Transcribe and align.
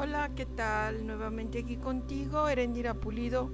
Hola, 0.00 0.30
¿qué 0.36 0.46
tal? 0.46 1.08
Nuevamente 1.08 1.58
aquí 1.58 1.76
contigo, 1.76 2.46
Erendira 2.46 2.94
Pulido, 2.94 3.50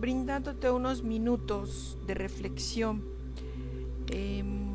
brindándote 0.00 0.70
unos 0.70 1.02
minutos 1.02 1.98
de 2.06 2.14
reflexión. 2.14 3.04
Em, 4.10 4.70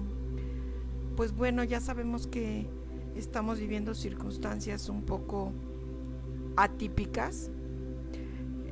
pues 1.15 1.35
bueno, 1.35 1.63
ya 1.63 1.79
sabemos 1.79 2.27
que 2.27 2.67
estamos 3.15 3.57
viviendo 3.59 3.95
circunstancias 3.95 4.89
un 4.89 5.01
poco 5.01 5.53
atípicas, 6.55 7.49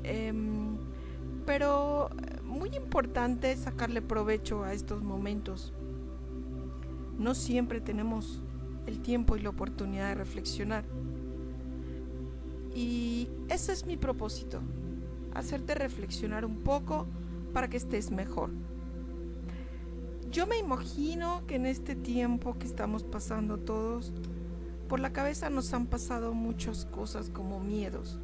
em, 0.03 0.77
pero 1.47 2.11
muy 2.43 2.69
importante 2.75 3.57
sacarle 3.57 4.03
provecho 4.03 4.63
a 4.63 4.73
estos 4.73 5.01
momentos. 5.01 5.73
No 7.17 7.33
siempre 7.33 7.81
tenemos 7.81 8.43
el 8.85 9.01
tiempo 9.01 9.35
y 9.35 9.39
la 9.39 9.49
oportunidad 9.49 10.09
de 10.09 10.13
reflexionar. 10.13 10.85
Y 12.77 13.27
ese 13.49 13.73
es 13.73 13.87
mi 13.87 13.97
propósito, 13.97 14.61
hacerte 15.33 15.73
reflexionar 15.73 16.45
un 16.45 16.59
poco 16.59 17.07
para 17.51 17.69
que 17.69 17.77
estés 17.77 18.11
mejor. 18.11 18.51
Yo 20.29 20.45
me 20.45 20.59
imagino 20.59 21.41
que 21.47 21.55
en 21.55 21.65
este 21.65 21.95
tiempo 21.95 22.59
que 22.59 22.67
estamos 22.67 23.03
pasando 23.03 23.57
todos, 23.57 24.13
por 24.87 24.99
la 24.99 25.11
cabeza 25.11 25.49
nos 25.49 25.73
han 25.73 25.87
pasado 25.87 26.35
muchas 26.35 26.85
cosas 26.85 27.31
como 27.31 27.59
miedos, 27.59 28.19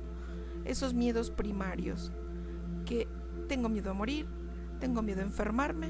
esos 0.65 0.93
miedos 0.93 1.31
primarios, 1.31 2.11
que 2.85 3.07
tengo 3.47 3.69
miedo 3.69 3.89
a 3.89 3.95
morir, 3.95 4.27
tengo 4.79 5.01
miedo 5.01 5.21
a 5.21 5.25
enfermarme, 5.25 5.89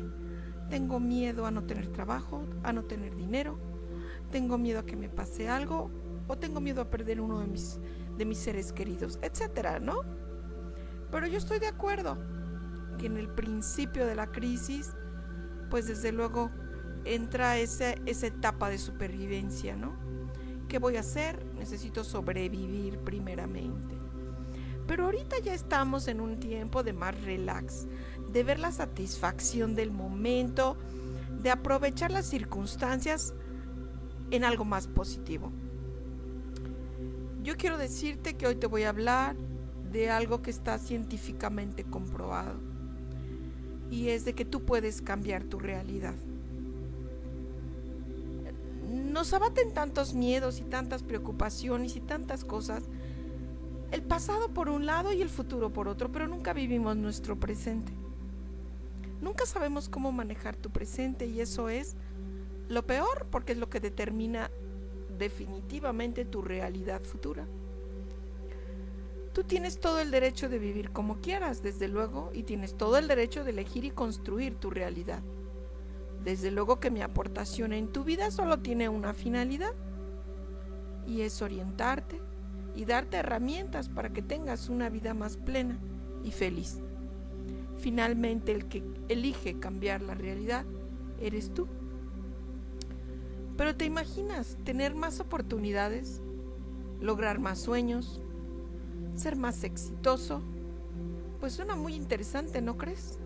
tengo 0.69 1.01
miedo 1.01 1.45
a 1.45 1.51
no 1.51 1.63
tener 1.63 1.87
trabajo, 1.87 2.45
a 2.63 2.71
no 2.71 2.83
tener 2.83 3.13
dinero, 3.17 3.59
tengo 4.31 4.57
miedo 4.57 4.79
a 4.79 4.85
que 4.85 4.95
me 4.95 5.09
pase 5.09 5.49
algo 5.49 5.91
o 6.29 6.37
tengo 6.37 6.61
miedo 6.61 6.81
a 6.81 6.89
perder 6.89 7.19
uno 7.19 7.39
de 7.39 7.47
mis, 7.47 7.77
de 8.17 8.25
mis 8.25 8.39
seres 8.39 8.71
queridos, 8.71 9.19
etcétera, 9.21 9.79
¿no? 9.79 10.01
Pero 11.11 11.27
yo 11.27 11.37
estoy 11.37 11.59
de 11.59 11.67
acuerdo 11.67 12.17
que 12.97 13.07
en 13.07 13.17
el 13.17 13.29
principio 13.29 14.05
de 14.05 14.15
la 14.15 14.31
crisis, 14.31 14.93
pues 15.69 15.87
desde 15.87 16.11
luego 16.11 16.51
entra 17.05 17.57
esa, 17.57 17.91
esa 18.05 18.27
etapa 18.27 18.69
de 18.69 18.77
supervivencia, 18.77 19.75
¿no? 19.75 19.93
¿Qué 20.67 20.79
voy 20.79 20.97
a 20.97 21.01
hacer? 21.01 21.45
Necesito 21.55 22.03
sobrevivir 22.03 22.99
primeramente. 22.99 23.95
Pero 24.87 25.05
ahorita 25.05 25.39
ya 25.39 25.53
estamos 25.53 26.07
en 26.07 26.19
un 26.19 26.39
tiempo 26.39 26.83
de 26.83 26.93
más 26.93 27.19
relax, 27.21 27.87
de 28.31 28.43
ver 28.43 28.59
la 28.59 28.71
satisfacción 28.71 29.75
del 29.75 29.91
momento, 29.91 30.77
de 31.41 31.51
aprovechar 31.51 32.11
las 32.11 32.25
circunstancias 32.25 33.33
en 34.31 34.43
algo 34.43 34.65
más 34.65 34.87
positivo. 34.87 35.51
Yo 37.43 37.57
quiero 37.57 37.77
decirte 37.77 38.35
que 38.35 38.47
hoy 38.47 38.55
te 38.55 38.67
voy 38.67 38.83
a 38.83 38.89
hablar 38.89 39.35
de 39.91 40.09
algo 40.09 40.41
que 40.41 40.49
está 40.49 40.77
científicamente 40.77 41.83
comprobado 41.83 42.57
y 43.91 44.09
es 44.09 44.23
de 44.23 44.33
que 44.33 44.45
tú 44.45 44.63
puedes 44.63 45.01
cambiar 45.01 45.43
tu 45.43 45.59
realidad. 45.59 46.15
Nos 48.89 49.33
abaten 49.33 49.73
tantos 49.73 50.13
miedos 50.13 50.59
y 50.61 50.63
tantas 50.63 51.03
preocupaciones 51.03 51.97
y 51.97 51.99
tantas 51.99 52.45
cosas. 52.45 52.83
El 53.91 54.03
pasado 54.03 54.53
por 54.53 54.69
un 54.69 54.85
lado 54.85 55.11
y 55.11 55.21
el 55.21 55.29
futuro 55.29 55.73
por 55.73 55.89
otro, 55.89 56.11
pero 56.13 56.27
nunca 56.27 56.53
vivimos 56.53 56.95
nuestro 56.95 57.37
presente. 57.37 57.91
Nunca 59.21 59.45
sabemos 59.45 59.89
cómo 59.89 60.13
manejar 60.13 60.55
tu 60.55 60.69
presente 60.69 61.25
y 61.25 61.41
eso 61.41 61.67
es 61.67 61.97
lo 62.69 62.87
peor 62.87 63.27
porque 63.29 63.51
es 63.51 63.57
lo 63.57 63.69
que 63.69 63.81
determina 63.81 64.49
definitivamente 65.17 66.25
tu 66.25 66.41
realidad 66.41 67.01
futura. 67.01 67.47
Tú 69.33 69.43
tienes 69.43 69.79
todo 69.79 69.99
el 69.99 70.11
derecho 70.11 70.47
de 70.47 70.59
vivir 70.59 70.91
como 70.91 71.19
quieras, 71.19 71.63
desde 71.63 71.87
luego, 71.87 72.29
y 72.33 72.43
tienes 72.43 72.77
todo 72.77 72.97
el 72.97 73.07
derecho 73.07 73.43
de 73.43 73.49
elegir 73.49 73.83
y 73.83 73.89
construir 73.89 74.55
tu 74.55 74.69
realidad. 74.69 75.23
Desde 76.23 76.51
luego 76.51 76.79
que 76.79 76.91
mi 76.91 77.01
aportación 77.01 77.73
en 77.73 77.87
tu 77.87 78.03
vida 78.03 78.29
solo 78.29 78.59
tiene 78.59 78.89
una 78.89 79.13
finalidad, 79.13 79.73
y 81.07 81.21
es 81.21 81.41
orientarte 81.41 82.21
y 82.75 82.85
darte 82.85 83.17
herramientas 83.17 83.89
para 83.89 84.09
que 84.13 84.21
tengas 84.21 84.69
una 84.69 84.89
vida 84.89 85.13
más 85.13 85.37
plena 85.37 85.79
y 86.23 86.31
feliz. 86.31 86.79
Finalmente 87.77 88.51
el 88.51 88.67
que 88.67 88.83
elige 89.09 89.59
cambiar 89.59 90.01
la 90.01 90.13
realidad 90.13 90.65
eres 91.19 91.53
tú. 91.53 91.67
Pero 93.57 93.75
te 93.75 93.85
imaginas 93.85 94.57
tener 94.63 94.95
más 94.95 95.19
oportunidades, 95.19 96.21
lograr 96.99 97.39
más 97.39 97.59
sueños, 97.59 98.21
ser 99.15 99.35
más 99.35 99.63
exitoso. 99.63 100.41
Pues 101.39 101.53
suena 101.53 101.75
muy 101.75 101.93
interesante, 101.93 102.61
¿no 102.61 102.77
crees? 102.77 103.19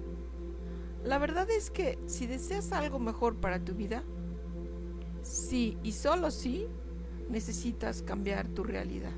La 1.04 1.18
verdad 1.20 1.50
es 1.50 1.70
que 1.70 1.98
si 2.08 2.28
deseas 2.28 2.72
algo 2.72 3.00
mejor 3.00 3.36
para 3.36 3.64
tu 3.64 3.74
vida, 3.74 4.04
sí 5.22 5.78
y 5.84 5.94
solo 5.94 6.32
sí, 6.32 6.68
necesitas 7.30 8.02
cambiar 8.02 8.48
tu 8.48 8.64
realidad. 8.64 9.16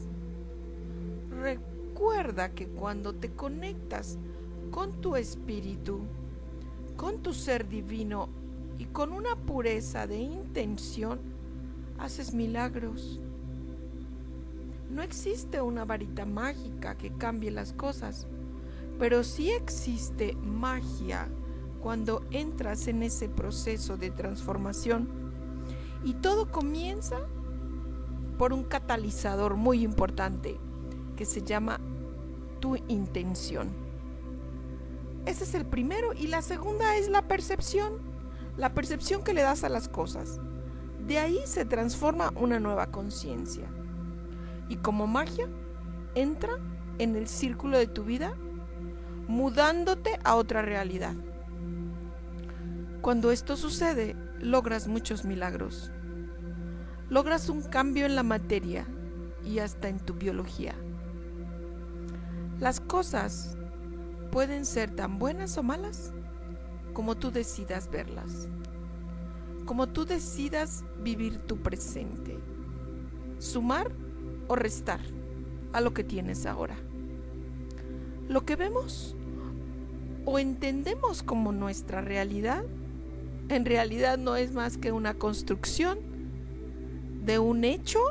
Recuerda 1.30 2.52
que 2.54 2.68
cuando 2.68 3.16
te 3.16 3.32
conectas 3.32 4.18
con 4.72 5.02
tu 5.02 5.16
espíritu, 5.16 6.02
con 6.96 7.22
tu 7.24 7.34
ser 7.34 7.68
divino 7.68 8.30
y 8.80 8.86
con 8.86 9.12
una 9.12 9.36
pureza 9.36 10.08
de 10.08 10.18
intención 10.18 11.20
haces 12.00 12.34
milagros. 12.34 13.20
No 14.90 15.04
existe 15.04 15.62
una 15.62 15.86
varita 15.86 16.26
mágica 16.26 16.96
que 16.96 17.12
cambie 17.12 17.52
las 17.52 17.74
cosas, 17.74 18.26
pero 18.98 19.24
sí 19.24 19.52
existe 19.52 20.34
magia 20.36 21.28
cuando 21.84 22.26
entras 22.32 22.88
en 22.88 23.04
ese 23.04 23.28
proceso 23.28 23.98
de 23.98 24.12
transformación. 24.12 25.10
Y 26.06 26.14
todo 26.14 26.50
comienza 26.50 27.20
por 28.38 28.54
un 28.54 28.64
catalizador 28.64 29.58
muy 29.58 29.84
importante 29.84 30.58
que 31.18 31.26
se 31.26 31.42
llama 31.42 31.82
tu 32.62 32.78
intención. 32.88 33.68
Ese 35.26 35.44
es 35.44 35.54
el 35.54 35.66
primero 35.66 36.14
y 36.14 36.28
la 36.28 36.42
segunda 36.42 36.96
es 36.96 37.10
la 37.10 37.28
percepción 37.28 38.09
la 38.60 38.74
percepción 38.74 39.24
que 39.24 39.34
le 39.34 39.42
das 39.42 39.64
a 39.64 39.70
las 39.70 39.88
cosas. 39.88 40.38
De 41.08 41.18
ahí 41.18 41.40
se 41.46 41.64
transforma 41.64 42.34
una 42.36 42.60
nueva 42.60 42.88
conciencia. 42.88 43.70
Y 44.68 44.76
como 44.76 45.08
magia, 45.08 45.48
entra 46.14 46.52
en 46.98 47.16
el 47.16 47.30
círculo 47.30 47.78
de 47.78 47.88
tu 47.88 48.04
vida, 48.04 48.34
mudándote 49.28 50.20
a 50.26 50.36
otra 50.36 50.62
realidad. 50.62 51.16
Cuando 53.00 53.32
esto 53.32 53.56
sucede, 53.56 54.18
logras 54.40 54.90
muchos 54.90 55.24
milagros. 55.24 55.90
Logras 57.10 57.48
un 57.48 57.62
cambio 57.62 58.06
en 58.06 58.18
la 58.18 58.24
materia 58.24 58.86
y 59.46 59.60
hasta 59.60 59.88
en 59.88 60.00
tu 60.02 60.16
biología. 60.16 60.76
Las 62.60 62.82
cosas 62.82 63.58
pueden 64.34 64.66
ser 64.66 64.92
tan 64.92 65.18
buenas 65.18 65.58
o 65.58 65.64
malas 65.64 66.12
como 67.00 67.16
tú 67.16 67.32
decidas 67.32 67.90
verlas, 67.90 68.50
como 69.64 69.88
tú 69.88 70.04
decidas 70.04 70.84
vivir 71.02 71.38
tu 71.38 71.56
presente, 71.56 72.38
sumar 73.38 73.90
o 74.50 74.58
restar 74.58 75.00
a 75.72 75.80
lo 75.80 75.94
que 75.94 76.04
tienes 76.04 76.46
ahora. 76.46 76.76
Lo 78.28 78.44
que 78.44 78.58
vemos 78.58 79.16
o 80.26 80.40
entendemos 80.40 81.24
como 81.24 81.54
nuestra 81.54 82.02
realidad, 82.02 82.66
en 83.48 83.64
realidad 83.64 84.18
no 84.18 84.36
es 84.36 84.52
más 84.52 84.78
que 84.78 84.92
una 84.92 85.14
construcción 85.14 86.00
de 87.24 87.40
un 87.40 87.64
hecho 87.64 88.02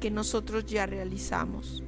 que 0.00 0.10
nosotros 0.10 0.64
ya 0.64 0.86
realizamos. 0.86 1.82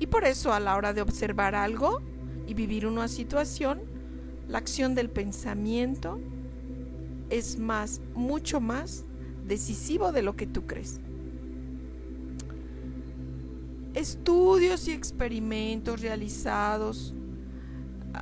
Y 0.00 0.06
por 0.08 0.26
eso 0.26 0.52
a 0.52 0.60
la 0.60 0.76
hora 0.76 0.92
de 0.92 1.00
observar 1.00 1.54
algo 1.54 2.02
y 2.46 2.52
vivir 2.52 2.86
una 2.86 3.08
situación, 3.08 3.89
la 4.50 4.58
acción 4.58 4.94
del 4.94 5.08
pensamiento 5.08 6.18
es 7.30 7.58
más, 7.58 8.00
mucho 8.14 8.60
más 8.60 9.04
decisivo 9.46 10.10
de 10.10 10.22
lo 10.22 10.34
que 10.34 10.46
tú 10.46 10.66
crees. 10.66 11.00
Estudios 13.94 14.88
y 14.88 14.92
experimentos 14.92 16.00
realizados 16.00 17.14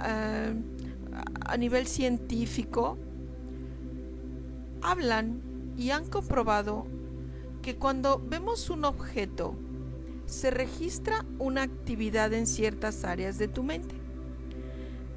eh, 0.05 0.55
a 1.47 1.57
nivel 1.57 1.87
científico 1.87 2.99
hablan 4.83 5.41
y 5.79 5.91
han 5.91 6.07
comprobado 6.07 6.87
que 7.63 7.77
cuando 7.77 8.23
vemos 8.29 8.69
un 8.69 8.85
objeto 8.85 9.55
se 10.27 10.51
registra 10.51 11.25
una 11.39 11.63
actividad 11.63 12.35
en 12.35 12.47
ciertas 12.47 13.05
áreas 13.05 13.39
de 13.39 13.49
tu 13.49 13.63
mente. 13.63 13.98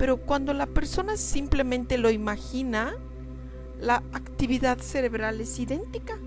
Pero 0.02 0.18
cuando 0.18 0.52
la 0.56 0.66
persona 0.66 1.16
simplemente 1.16 2.00
lo 2.00 2.10
imagina, 2.10 2.96
la 3.80 3.98
actividad 4.14 4.80
cerebral 4.80 5.40
es 5.40 5.60
idéntica. 5.60 6.18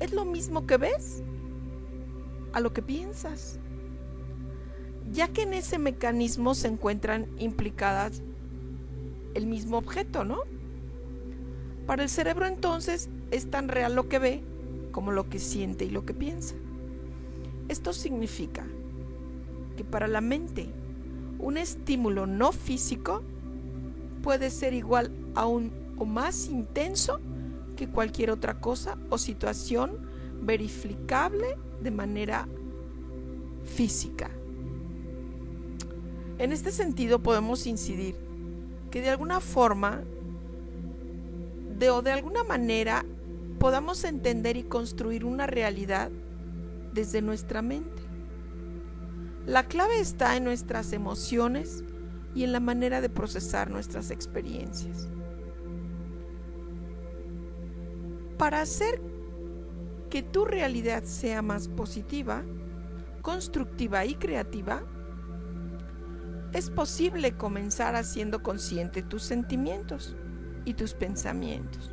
Es 0.00 0.12
lo 0.12 0.26
mismo 0.26 0.66
que 0.66 0.76
ves, 0.76 1.22
a 2.52 2.60
lo 2.60 2.74
que 2.74 2.82
piensas, 2.82 3.58
ya 5.10 5.28
que 5.28 5.44
en 5.44 5.54
ese 5.54 5.78
mecanismo 5.78 6.54
se 6.54 6.68
encuentran 6.68 7.26
implicadas 7.38 8.20
el 9.32 9.46
mismo 9.46 9.78
objeto, 9.78 10.22
¿no? 10.22 10.40
Para 11.86 12.02
el 12.02 12.10
cerebro 12.10 12.46
entonces 12.46 13.08
es 13.30 13.50
tan 13.50 13.68
real 13.68 13.94
lo 13.94 14.10
que 14.10 14.18
ve 14.18 14.44
como 14.92 15.10
lo 15.10 15.30
que 15.30 15.38
siente 15.38 15.86
y 15.86 15.90
lo 15.90 16.04
que 16.04 16.12
piensa. 16.12 16.54
Esto 17.70 17.94
significa 17.94 18.66
que 19.78 19.84
para 19.84 20.06
la 20.06 20.20
mente 20.20 20.68
un 21.38 21.56
estímulo 21.56 22.26
no 22.26 22.52
físico 22.52 23.22
puede 24.22 24.50
ser 24.50 24.74
igual 24.74 25.12
a 25.34 25.46
un 25.46 25.72
o 25.98 26.04
más 26.04 26.46
intenso 26.46 27.20
que 27.76 27.88
cualquier 27.88 28.30
otra 28.30 28.60
cosa 28.60 28.98
o 29.10 29.18
situación 29.18 29.98
verificable 30.42 31.56
de 31.82 31.90
manera 31.90 32.48
física. 33.64 34.30
En 36.38 36.52
este 36.52 36.70
sentido 36.70 37.22
podemos 37.22 37.66
incidir 37.66 38.16
que 38.90 39.00
de 39.00 39.10
alguna 39.10 39.40
forma 39.40 40.02
de 41.78 41.90
o 41.90 42.02
de 42.02 42.12
alguna 42.12 42.44
manera 42.44 43.04
podamos 43.58 44.04
entender 44.04 44.56
y 44.56 44.62
construir 44.62 45.24
una 45.24 45.46
realidad 45.46 46.10
desde 46.92 47.22
nuestra 47.22 47.62
mente. 47.62 48.05
La 49.46 49.68
clave 49.68 50.00
está 50.00 50.36
en 50.36 50.42
nuestras 50.42 50.92
emociones 50.92 51.84
y 52.34 52.42
en 52.42 52.50
la 52.50 52.58
manera 52.58 53.00
de 53.00 53.08
procesar 53.08 53.70
nuestras 53.70 54.10
experiencias. 54.10 55.08
Para 58.38 58.60
hacer 58.60 59.00
que 60.10 60.22
tu 60.22 60.44
realidad 60.44 61.04
sea 61.04 61.42
más 61.42 61.68
positiva, 61.68 62.42
constructiva 63.22 64.04
y 64.04 64.16
creativa, 64.16 64.82
es 66.52 66.68
posible 66.68 67.36
comenzar 67.36 67.94
haciendo 67.94 68.42
consciente 68.42 69.04
tus 69.04 69.22
sentimientos 69.22 70.16
y 70.64 70.74
tus 70.74 70.92
pensamientos. 70.92 71.92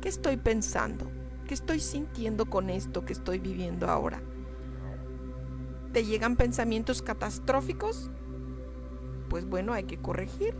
¿Qué 0.00 0.08
estoy 0.08 0.36
pensando? 0.36 1.10
¿Qué 1.48 1.54
estoy 1.54 1.80
sintiendo 1.80 2.48
con 2.48 2.70
esto 2.70 3.04
que 3.04 3.14
estoy 3.14 3.40
viviendo 3.40 3.88
ahora? 3.88 4.22
¿Te 5.94 6.04
llegan 6.04 6.34
pensamientos 6.34 7.02
catastróficos? 7.02 8.10
Pues 9.30 9.48
bueno, 9.48 9.72
hay 9.72 9.84
que 9.84 9.96
corregir. 9.96 10.52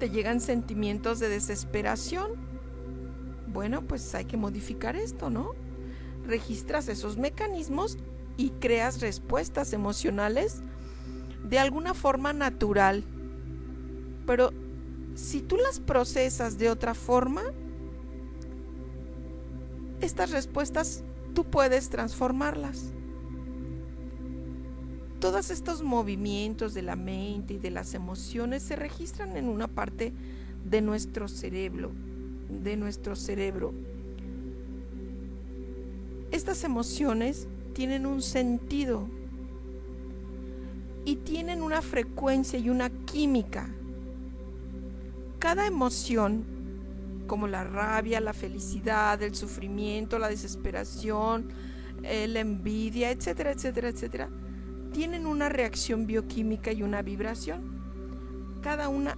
¿Te 0.00 0.10
llegan 0.10 0.40
sentimientos 0.40 1.20
de 1.20 1.28
desesperación? 1.28 2.32
Bueno, 3.46 3.82
pues 3.82 4.16
hay 4.16 4.24
que 4.24 4.36
modificar 4.36 4.96
esto, 4.96 5.30
¿no? 5.30 5.52
Registras 6.26 6.88
esos 6.88 7.18
mecanismos 7.18 7.98
y 8.36 8.50
creas 8.50 9.00
respuestas 9.00 9.72
emocionales 9.72 10.60
de 11.44 11.60
alguna 11.60 11.94
forma 11.94 12.32
natural. 12.32 13.04
Pero 14.26 14.50
si 15.14 15.40
tú 15.40 15.56
las 15.56 15.78
procesas 15.78 16.58
de 16.58 16.68
otra 16.68 16.94
forma, 16.94 17.42
estas 20.00 20.32
respuestas 20.32 21.04
tú 21.32 21.44
puedes 21.44 21.90
transformarlas. 21.90 22.97
Todos 25.20 25.50
estos 25.50 25.82
movimientos 25.82 26.74
de 26.74 26.82
la 26.82 26.96
mente 26.96 27.54
y 27.54 27.58
de 27.58 27.70
las 27.70 27.94
emociones 27.94 28.62
se 28.62 28.76
registran 28.76 29.36
en 29.36 29.48
una 29.48 29.66
parte 29.66 30.12
de 30.64 30.80
nuestro 30.80 31.28
cerebro 31.28 31.92
de 32.48 32.76
nuestro 32.76 33.14
cerebro. 33.14 33.72
Estas 36.30 36.64
emociones 36.64 37.46
tienen 37.74 38.06
un 38.06 38.22
sentido 38.22 39.08
y 41.04 41.16
tienen 41.16 41.62
una 41.62 41.80
frecuencia 41.82 42.58
y 42.58 42.68
una 42.70 42.90
química. 42.90 43.68
Cada 45.38 45.66
emoción, 45.66 46.44
como 47.26 47.46
la 47.46 47.64
rabia, 47.64 48.20
la 48.20 48.32
felicidad, 48.32 49.22
el 49.22 49.34
sufrimiento, 49.34 50.18
la 50.18 50.28
desesperación, 50.28 51.50
eh, 52.02 52.26
la 52.28 52.40
envidia, 52.40 53.10
etcétera, 53.10 53.52
etcétera, 53.52 53.88
etcétera, 53.88 54.28
tienen 54.92 55.26
una 55.26 55.48
reacción 55.48 56.06
bioquímica 56.06 56.72
y 56.72 56.82
una 56.82 57.02
vibración. 57.02 57.78
Cada 58.62 58.88
una 58.88 59.16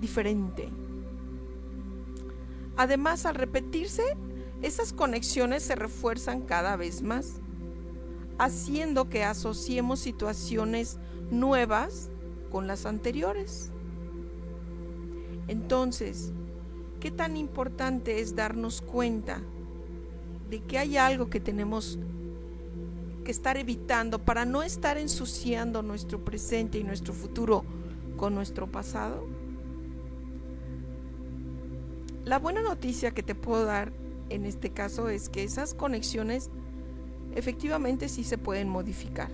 diferente. 0.00 0.68
Además, 2.76 3.26
al 3.26 3.34
repetirse, 3.34 4.02
esas 4.62 4.92
conexiones 4.92 5.62
se 5.62 5.74
refuerzan 5.74 6.42
cada 6.42 6.76
vez 6.76 7.02
más, 7.02 7.40
haciendo 8.38 9.08
que 9.08 9.24
asociemos 9.24 10.00
situaciones 10.00 10.98
nuevas 11.30 12.10
con 12.50 12.66
las 12.66 12.86
anteriores. 12.86 13.70
Entonces, 15.48 16.32
¿qué 17.00 17.10
tan 17.10 17.36
importante 17.36 18.20
es 18.20 18.34
darnos 18.34 18.82
cuenta 18.82 19.40
de 20.50 20.62
que 20.62 20.78
hay 20.78 20.96
algo 20.96 21.28
que 21.28 21.40
tenemos 21.40 21.98
que 23.26 23.32
estar 23.32 23.56
evitando 23.56 24.20
para 24.20 24.44
no 24.44 24.62
estar 24.62 24.98
ensuciando 24.98 25.82
nuestro 25.82 26.24
presente 26.24 26.78
y 26.78 26.84
nuestro 26.84 27.12
futuro 27.12 27.64
con 28.16 28.36
nuestro 28.36 28.70
pasado? 28.70 29.26
La 32.24 32.38
buena 32.38 32.62
noticia 32.62 33.10
que 33.10 33.24
te 33.24 33.34
puedo 33.34 33.64
dar 33.64 33.92
en 34.28 34.44
este 34.44 34.70
caso 34.70 35.08
es 35.08 35.28
que 35.28 35.42
esas 35.42 35.74
conexiones 35.74 36.50
efectivamente 37.34 38.08
sí 38.08 38.22
se 38.22 38.38
pueden 38.38 38.68
modificar. 38.68 39.32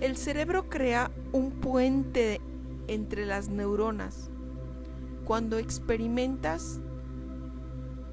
El 0.00 0.16
cerebro 0.16 0.70
crea 0.70 1.10
un 1.32 1.50
puente 1.50 2.40
entre 2.86 3.26
las 3.26 3.50
neuronas. 3.50 4.30
Cuando 5.26 5.58
experimentas 5.58 6.80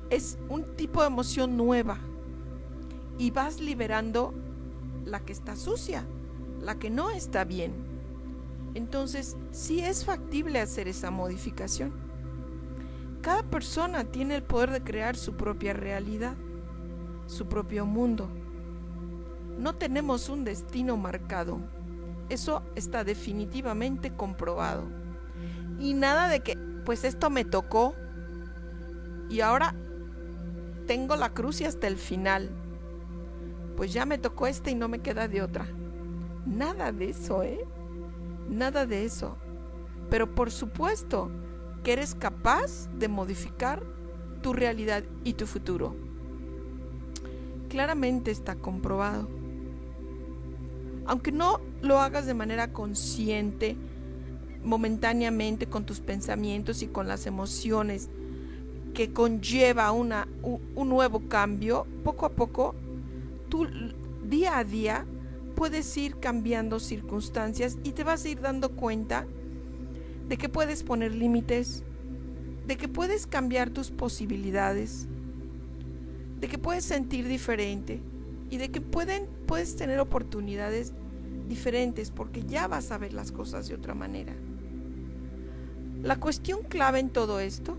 es 0.09 0.37
un 0.49 0.75
tipo 0.75 0.99
de 0.99 1.07
emoción 1.07 1.55
nueva 1.55 2.01
y 3.17 3.31
vas 3.31 3.59
liberando 3.59 4.33
la 5.05 5.19
que 5.19 5.33
está 5.33 5.55
sucia, 5.55 6.05
la 6.61 6.75
que 6.75 6.89
no 6.89 7.11
está 7.11 7.43
bien. 7.43 7.73
Entonces, 8.73 9.37
sí 9.51 9.79
es 9.79 10.03
factible 10.03 10.59
hacer 10.59 10.87
esa 10.87 11.11
modificación. 11.11 11.93
Cada 13.21 13.43
persona 13.43 14.03
tiene 14.03 14.35
el 14.35 14.43
poder 14.43 14.71
de 14.71 14.83
crear 14.83 15.15
su 15.15 15.35
propia 15.35 15.73
realidad, 15.73 16.35
su 17.27 17.47
propio 17.47 17.85
mundo. 17.85 18.29
No 19.57 19.75
tenemos 19.75 20.29
un 20.29 20.43
destino 20.43 20.97
marcado. 20.97 21.59
Eso 22.29 22.63
está 22.75 23.03
definitivamente 23.03 24.13
comprobado. 24.13 24.83
Y 25.79 25.93
nada 25.93 26.27
de 26.27 26.41
que, 26.41 26.57
pues 26.83 27.03
esto 27.03 27.29
me 27.29 27.45
tocó 27.45 27.95
y 29.29 29.39
ahora 29.41 29.73
tengo 30.85 31.15
la 31.15 31.33
cruz 31.33 31.61
y 31.61 31.65
hasta 31.65 31.87
el 31.87 31.97
final. 31.97 32.49
Pues 33.75 33.93
ya 33.93 34.05
me 34.05 34.17
tocó 34.17 34.47
este 34.47 34.71
y 34.71 34.75
no 34.75 34.87
me 34.87 34.99
queda 34.99 35.27
de 35.27 35.41
otra. 35.41 35.67
Nada 36.45 36.91
de 36.91 37.09
eso, 37.09 37.43
¿eh? 37.43 37.65
Nada 38.49 38.85
de 38.85 39.05
eso. 39.05 39.37
Pero 40.09 40.33
por 40.33 40.51
supuesto, 40.51 41.29
que 41.83 41.93
eres 41.93 42.15
capaz 42.15 42.89
de 42.97 43.07
modificar 43.07 43.83
tu 44.41 44.53
realidad 44.53 45.03
y 45.23 45.33
tu 45.33 45.47
futuro. 45.47 45.95
Claramente 47.69 48.31
está 48.31 48.55
comprobado. 48.55 49.27
Aunque 51.05 51.31
no 51.31 51.59
lo 51.81 51.99
hagas 51.99 52.25
de 52.25 52.33
manera 52.33 52.71
consciente, 52.71 53.75
momentáneamente 54.63 55.67
con 55.67 55.85
tus 55.85 55.99
pensamientos 55.99 56.81
y 56.81 56.87
con 56.87 57.07
las 57.07 57.27
emociones 57.27 58.09
que 58.93 59.11
conlleva 59.11 59.91
una, 59.91 60.27
un 60.41 60.89
nuevo 60.89 61.27
cambio, 61.27 61.85
poco 62.03 62.25
a 62.25 62.29
poco, 62.29 62.73
tú 63.49 63.67
día 64.27 64.57
a 64.57 64.63
día 64.63 65.05
puedes 65.55 65.95
ir 65.97 66.19
cambiando 66.19 66.79
circunstancias 66.79 67.77
y 67.83 67.91
te 67.91 68.03
vas 68.03 68.25
a 68.25 68.29
ir 68.29 68.41
dando 68.41 68.71
cuenta 68.71 69.25
de 70.27 70.37
que 70.37 70.49
puedes 70.49 70.83
poner 70.83 71.13
límites, 71.13 71.83
de 72.67 72.77
que 72.77 72.87
puedes 72.87 73.27
cambiar 73.27 73.69
tus 73.69 73.91
posibilidades, 73.91 75.07
de 76.39 76.47
que 76.47 76.57
puedes 76.57 76.83
sentir 76.83 77.27
diferente 77.27 78.01
y 78.49 78.57
de 78.57 78.69
que 78.69 78.81
pueden, 78.81 79.27
puedes 79.47 79.75
tener 79.75 79.99
oportunidades 79.99 80.93
diferentes 81.47 82.11
porque 82.11 82.43
ya 82.43 82.67
vas 82.67 82.91
a 82.91 82.97
ver 82.97 83.13
las 83.13 83.31
cosas 83.31 83.67
de 83.67 83.75
otra 83.75 83.93
manera. 83.93 84.33
La 86.01 86.19
cuestión 86.19 86.63
clave 86.63 86.99
en 86.99 87.09
todo 87.09 87.39
esto 87.39 87.77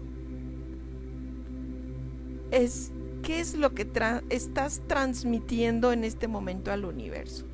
es 2.51 2.91
qué 3.27 3.41
es 3.41 3.57
lo 3.57 3.75
que 3.75 3.91
estás 4.31 4.83
transmitiendo 4.87 5.91
en 5.91 6.05
este 6.05 6.29
momento 6.29 6.71
al 6.71 6.85
universo. 6.85 7.45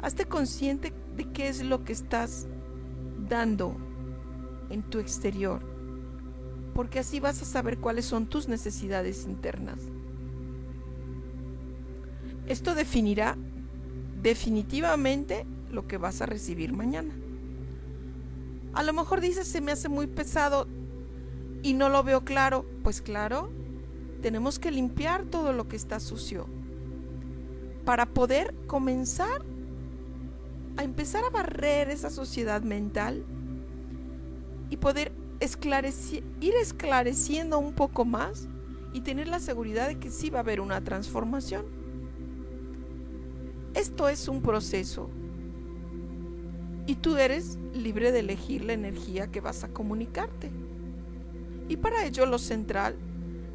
Hazte 0.00 0.24
consciente 0.24 0.94
de 1.14 1.30
qué 1.32 1.48
es 1.48 1.62
lo 1.62 1.84
que 1.84 1.92
estás 1.92 2.46
dando 3.28 3.76
en 4.70 4.84
tu 4.84 5.00
exterior, 5.00 5.60
porque 6.74 6.98
así 6.98 7.20
vas 7.20 7.42
a 7.42 7.44
saber 7.44 7.76
cuáles 7.76 8.06
son 8.06 8.26
tus 8.26 8.48
necesidades 8.48 9.26
internas. 9.26 9.82
Esto 12.46 12.74
definirá 12.74 13.36
definitivamente 14.22 15.44
lo 15.70 15.86
que 15.86 15.98
vas 15.98 16.22
a 16.22 16.26
recibir 16.26 16.72
mañana. 16.72 17.12
A 18.72 18.82
lo 18.82 18.94
mejor 18.94 19.20
dices, 19.20 19.46
se 19.46 19.60
me 19.60 19.72
hace 19.72 19.90
muy 19.90 20.06
pesado 20.06 20.66
y 21.62 21.74
no 21.74 21.90
lo 21.90 22.02
veo 22.02 22.24
claro. 22.24 22.64
Pues 22.82 23.02
claro, 23.02 23.50
tenemos 24.22 24.58
que 24.58 24.70
limpiar 24.70 25.24
todo 25.24 25.52
lo 25.52 25.68
que 25.68 25.76
está 25.76 26.00
sucio 26.00 26.46
para 27.84 28.06
poder 28.06 28.54
comenzar 28.66 29.42
a 30.76 30.84
empezar 30.84 31.24
a 31.24 31.30
barrer 31.30 31.90
esa 31.90 32.08
sociedad 32.08 32.62
mental 32.62 33.26
y 34.70 34.78
poder 34.78 35.12
ir 36.40 36.54
esclareciendo 36.54 37.58
un 37.58 37.74
poco 37.74 38.04
más 38.04 38.48
y 38.94 39.00
tener 39.00 39.28
la 39.28 39.40
seguridad 39.40 39.88
de 39.88 39.98
que 39.98 40.10
sí 40.10 40.30
va 40.30 40.38
a 40.38 40.42
haber 40.42 40.60
una 40.60 40.82
transformación. 40.82 41.66
Esto 43.74 44.08
es 44.08 44.28
un 44.28 44.40
proceso 44.40 45.10
y 46.86 46.94
tú 46.94 47.16
eres 47.16 47.58
libre 47.74 48.12
de 48.12 48.20
elegir 48.20 48.64
la 48.64 48.72
energía 48.72 49.30
que 49.30 49.40
vas 49.40 49.64
a 49.64 49.68
comunicarte. 49.68 50.50
Y 51.68 51.76
para 51.76 52.04
ello 52.04 52.26
lo 52.26 52.38
central 52.38 52.96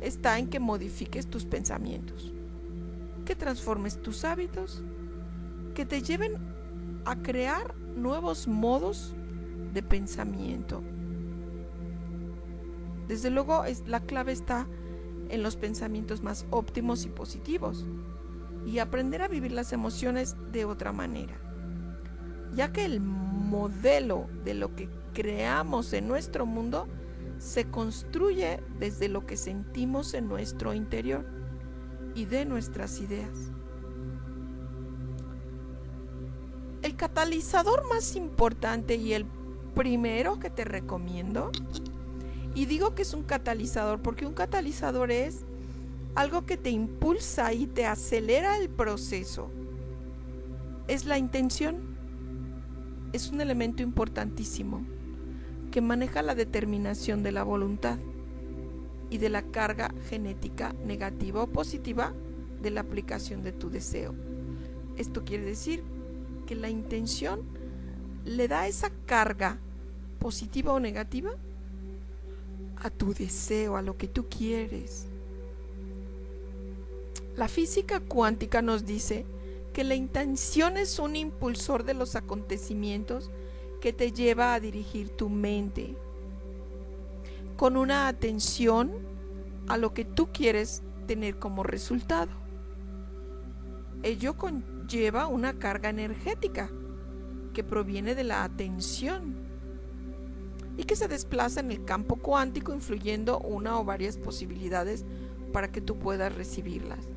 está 0.01 0.37
en 0.39 0.47
que 0.47 0.59
modifiques 0.59 1.27
tus 1.27 1.45
pensamientos, 1.45 2.33
que 3.25 3.35
transformes 3.35 4.01
tus 4.01 4.23
hábitos, 4.23 4.83
que 5.73 5.85
te 5.85 6.01
lleven 6.01 6.33
a 7.05 7.15
crear 7.17 7.75
nuevos 7.95 8.47
modos 8.47 9.15
de 9.73 9.83
pensamiento. 9.83 10.83
Desde 13.07 13.29
luego 13.29 13.63
la 13.85 14.01
clave 14.01 14.33
está 14.33 14.67
en 15.29 15.43
los 15.43 15.55
pensamientos 15.55 16.23
más 16.23 16.45
óptimos 16.49 17.05
y 17.05 17.09
positivos 17.09 17.87
y 18.65 18.79
aprender 18.79 19.21
a 19.21 19.27
vivir 19.27 19.51
las 19.51 19.71
emociones 19.71 20.35
de 20.51 20.65
otra 20.65 20.91
manera, 20.91 21.35
ya 22.53 22.71
que 22.71 22.85
el 22.85 22.99
modelo 22.99 24.27
de 24.43 24.53
lo 24.53 24.75
que 24.75 24.89
creamos 25.13 25.93
en 25.93 26.07
nuestro 26.07 26.45
mundo 26.45 26.87
se 27.39 27.65
construye 27.65 28.61
desde 28.79 29.09
lo 29.09 29.25
que 29.25 29.37
sentimos 29.37 30.13
en 30.13 30.27
nuestro 30.27 30.73
interior 30.73 31.25
y 32.15 32.25
de 32.25 32.45
nuestras 32.45 32.99
ideas. 32.99 33.51
El 36.81 36.95
catalizador 36.95 37.87
más 37.89 38.15
importante 38.15 38.95
y 38.95 39.13
el 39.13 39.25
primero 39.75 40.39
que 40.39 40.49
te 40.49 40.63
recomiendo, 40.63 41.51
y 42.55 42.65
digo 42.65 42.95
que 42.95 43.03
es 43.03 43.13
un 43.13 43.23
catalizador 43.23 44.01
porque 44.01 44.25
un 44.25 44.33
catalizador 44.33 45.11
es 45.11 45.45
algo 46.15 46.45
que 46.45 46.57
te 46.57 46.71
impulsa 46.71 47.53
y 47.53 47.67
te 47.67 47.85
acelera 47.85 48.57
el 48.57 48.69
proceso, 48.69 49.51
es 50.87 51.05
la 51.05 51.17
intención. 51.17 51.95
Es 53.13 53.29
un 53.29 53.39
elemento 53.39 53.83
importantísimo 53.83 54.85
que 55.77 55.81
maneja 55.81 56.23
la 56.23 56.33
determinación 56.33 57.21
de 57.21 57.31
la 57.31 57.43
voluntad 57.43 57.99
y 59.11 59.19
de 59.19 59.29
la 59.29 59.43
carga 59.43 59.93
genética 60.09 60.73
negativa 60.83 61.43
o 61.43 61.45
positiva 61.45 62.15
de 62.63 62.71
la 62.71 62.81
aplicación 62.81 63.43
de 63.43 63.51
tu 63.51 63.69
deseo. 63.69 64.15
Esto 64.97 65.23
quiere 65.23 65.45
decir 65.45 65.83
que 66.47 66.55
la 66.55 66.71
intención 66.71 67.43
le 68.25 68.47
da 68.47 68.65
esa 68.65 68.89
carga 69.05 69.59
positiva 70.17 70.73
o 70.73 70.79
negativa 70.79 71.29
a 72.77 72.89
tu 72.89 73.13
deseo, 73.13 73.77
a 73.77 73.83
lo 73.83 73.97
que 73.97 74.07
tú 74.07 74.25
quieres. 74.29 75.05
La 77.35 77.47
física 77.47 77.99
cuántica 77.99 78.63
nos 78.63 78.87
dice 78.87 79.27
que 79.73 79.83
la 79.83 79.93
intención 79.93 80.75
es 80.75 80.97
un 80.97 81.15
impulsor 81.15 81.83
de 81.83 81.93
los 81.93 82.15
acontecimientos 82.15 83.29
que 83.81 83.93
te 83.93 84.11
lleva 84.11 84.53
a 84.53 84.59
dirigir 84.59 85.09
tu 85.09 85.29
mente 85.29 85.95
con 87.55 87.75
una 87.75 88.07
atención 88.07 88.91
a 89.67 89.77
lo 89.77 89.93
que 89.93 90.05
tú 90.05 90.29
quieres 90.31 90.83
tener 91.07 91.39
como 91.39 91.63
resultado. 91.63 92.31
Ello 94.03 94.37
conlleva 94.37 95.27
una 95.27 95.57
carga 95.57 95.89
energética 95.89 96.69
que 97.53 97.63
proviene 97.63 98.13
de 98.13 98.23
la 98.23 98.43
atención 98.43 99.35
y 100.77 100.83
que 100.83 100.95
se 100.95 101.07
desplaza 101.07 101.59
en 101.59 101.71
el 101.71 101.83
campo 101.83 102.17
cuántico 102.17 102.73
influyendo 102.73 103.39
una 103.39 103.79
o 103.79 103.83
varias 103.83 104.17
posibilidades 104.17 105.05
para 105.51 105.71
que 105.71 105.81
tú 105.81 105.97
puedas 105.97 106.35
recibirlas. 106.35 107.09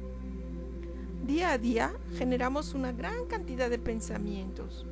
Día 1.26 1.52
a 1.52 1.58
día 1.58 1.92
generamos 2.16 2.72
una 2.72 2.92
gran 2.92 3.26
cantidad 3.26 3.68
de 3.68 3.78
pensamientos, 3.78 4.86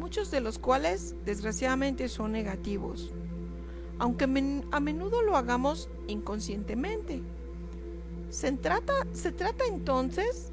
muchos 0.00 0.30
de 0.30 0.40
los 0.40 0.58
cuales 0.58 1.14
desgraciadamente 1.26 2.08
son 2.08 2.32
negativos, 2.32 3.12
aunque 3.98 4.24
a 4.24 4.80
menudo 4.80 5.22
lo 5.22 5.36
hagamos 5.36 5.90
inconscientemente. 6.08 7.22
Se 8.30 8.50
trata, 8.52 8.94
entonces 9.68 10.50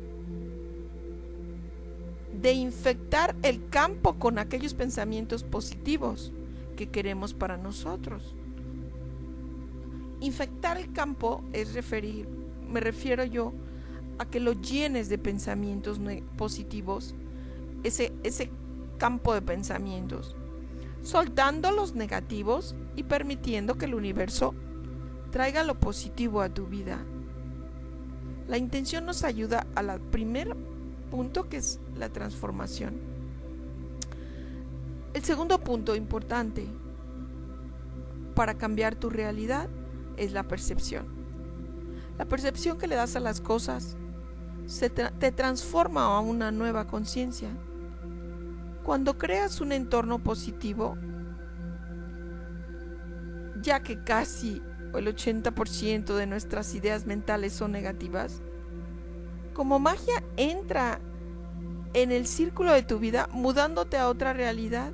de 2.41 2.51
infectar 2.51 3.35
el 3.41 3.69
campo 3.69 4.19
con 4.19 4.37
aquellos 4.37 4.73
pensamientos 4.73 5.43
positivos 5.43 6.33
que 6.75 6.89
queremos 6.89 7.33
para 7.33 7.55
nosotros. 7.57 8.35
Infectar 10.19 10.77
el 10.77 10.91
campo 10.91 11.41
es 11.53 11.73
referir, 11.73 12.27
me 12.69 12.81
refiero 12.81 13.23
yo 13.23 13.53
a 14.19 14.25
que 14.25 14.41
lo 14.41 14.53
llenes 14.53 15.07
de 15.07 15.17
pensamientos 15.17 15.99
positivos, 16.35 17.15
ese 17.83 18.11
campo 18.97 19.33
de 19.33 19.41
pensamientos, 19.41 20.35
soltando 21.01 21.71
los 21.71 21.95
negativos 21.95 22.75
y 22.95 23.03
permitiendo 23.03 23.77
que 23.77 23.85
el 23.85 23.95
universo 23.95 24.53
traiga 25.31 25.63
lo 25.63 25.75
positivo 25.79 26.41
a 26.41 26.49
tu 26.49 26.65
vida. 26.67 26.99
La 28.47 28.57
intención 28.57 29.05
nos 29.05 29.23
ayuda 29.23 29.67
al 29.75 29.99
primer 29.99 30.55
punto 31.11 31.49
que 31.49 31.57
es 31.57 31.79
la 31.95 32.09
transformación. 32.09 32.95
El 35.13 35.23
segundo 35.23 35.59
punto 35.59 35.95
importante 35.95 36.67
para 38.35 38.57
cambiar 38.57 38.95
tu 38.95 39.09
realidad 39.09 39.67
es 40.15 40.31
la 40.31 40.43
percepción. 40.43 41.07
La 42.17 42.25
percepción 42.25 42.77
que 42.77 42.87
le 42.87 42.95
das 42.95 43.15
a 43.15 43.19
las 43.19 43.41
cosas 43.41 43.97
se 44.65 44.89
te 44.89 45.31
transforma 45.31 46.05
a 46.05 46.19
una 46.19 46.51
nueva 46.51 46.87
conciencia. 46.87 47.49
Cuando 48.87 49.17
creas 49.17 49.59
un 49.59 49.73
entorno 49.73 50.19
positivo, 50.19 50.97
ya 53.61 53.83
que 53.83 54.01
casi 54.01 54.61
el 54.93 55.13
80% 55.13 56.15
de 56.15 56.25
nuestras 56.25 56.73
ideas 56.73 57.05
mentales 57.05 57.51
son 57.51 57.73
negativas, 57.73 58.41
como 59.53 59.77
magia 59.77 60.23
entra 60.37 61.01
en 61.93 62.13
el 62.13 62.27
círculo 62.27 62.71
de 62.71 62.83
tu 62.83 62.97
vida 62.97 63.27
mudándote 63.33 63.97
a 63.97 64.07
otra 64.07 64.31
realidad. 64.31 64.93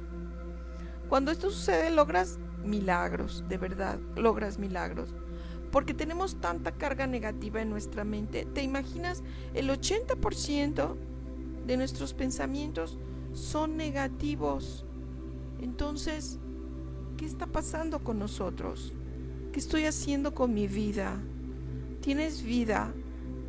Cuando 1.08 1.30
esto 1.30 1.52
sucede 1.52 1.92
logras 1.92 2.40
milagros, 2.66 3.44
de 3.48 3.60
verdad, 3.60 4.00
logras 4.16 4.58
milagros. 4.58 5.14
Porque 5.72 5.94
tenemos 5.94 6.42
tanta 6.42 6.72
carga 6.72 7.06
negativa 7.06 7.62
en 7.62 7.70
nuestra 7.70 8.04
mente. 8.04 8.48
¿Te 8.56 8.64
imaginas? 8.64 9.22
El 9.54 9.70
80% 9.70 10.96
de 11.68 11.78
nuestros 11.78 12.16
pensamientos 12.16 12.98
son 13.34 13.78
negativos. 13.78 14.86
Entonces, 15.62 16.40
¿qué 17.18 17.26
está 17.26 17.48
pasando 17.48 18.04
con 18.04 18.20
nosotros? 18.20 18.94
¿Qué 19.52 19.60
estoy 19.60 19.86
haciendo 19.86 20.34
con 20.34 20.54
mi 20.54 20.68
vida? 20.68 21.20
Tienes 22.02 22.44
vida 22.44 22.94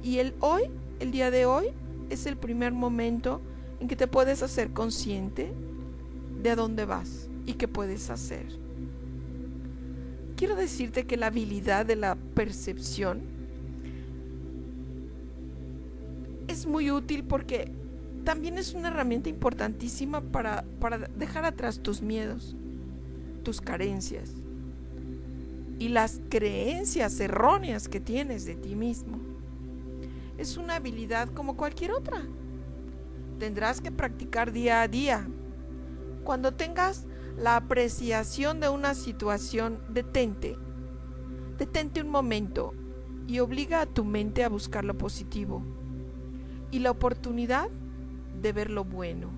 y 0.02 0.18
el 0.18 0.34
hoy, 0.40 0.64
el 1.00 1.10
día 1.10 1.30
de 1.30 1.46
hoy, 1.46 1.66
es 2.10 2.26
el 2.26 2.36
primer 2.36 2.72
momento 2.72 3.40
en 3.80 3.88
que 3.88 3.96
te 3.96 4.06
puedes 4.06 4.42
hacer 4.42 4.70
consciente 4.72 5.52
de 6.42 6.50
a 6.50 6.56
dónde 6.56 6.84
vas 6.84 7.28
y 7.46 7.54
qué 7.54 7.68
puedes 7.68 8.10
hacer. 8.10 8.46
Quiero 10.36 10.56
decirte 10.56 11.06
que 11.06 11.16
la 11.16 11.26
habilidad 11.26 11.86
de 11.86 11.96
la 11.96 12.16
percepción 12.34 13.22
es 16.48 16.66
muy 16.66 16.90
útil 16.90 17.24
porque 17.24 17.70
también 18.24 18.58
es 18.58 18.74
una 18.74 18.88
herramienta 18.88 19.28
importantísima 19.28 20.20
para, 20.20 20.64
dejar 21.16 21.44
atrás 21.44 21.80
tus 21.80 22.02
miedos, 22.02 22.56
tus 23.42 23.60
carencias 23.60 24.32
y 25.78 25.88
las 25.88 26.20
creencias 26.30 27.20
erróneas 27.20 27.88
que 27.88 28.00
tienes 28.00 28.46
de 28.46 28.54
ti 28.54 28.74
mismo. 28.74 29.18
Es 30.38 30.56
una 30.56 30.76
habilidad 30.76 31.28
como 31.28 31.56
cualquier 31.56 31.92
otra. 31.92 32.22
Tendrás 33.38 33.80
que 33.80 33.92
practicar 33.92 34.52
día 34.52 34.82
a 34.82 34.88
día. 34.88 35.26
Cuando 36.24 36.54
tengas 36.54 37.04
la 37.36 37.56
apreciación 37.56 38.60
de 38.60 38.68
una 38.68 38.94
situación, 38.94 39.78
detente. 39.90 40.56
Detente 41.58 42.00
un 42.00 42.10
momento 42.10 42.74
y 43.26 43.38
obliga 43.40 43.80
a 43.80 43.86
tu 43.86 44.04
mente 44.04 44.44
a 44.44 44.48
buscar 44.48 44.84
lo 44.84 44.96
positivo 44.96 45.62
y 46.70 46.80
la 46.80 46.90
oportunidad 46.90 47.68
de 48.40 48.52
ver 48.52 48.70
lo 48.70 48.84
bueno. 48.84 49.28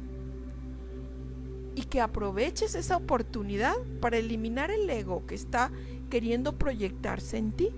Y 1.74 1.82
que 1.82 2.00
aproveches 2.00 2.74
esa 2.74 2.96
oportunidad 2.96 3.74
para 4.00 4.16
eliminar 4.16 4.70
el 4.70 4.88
ego 4.88 5.26
que 5.26 5.34
está 5.34 5.70
queriendo 6.10 6.56
proyectarse 6.56 7.38
en 7.38 7.52
ti. 7.52 7.70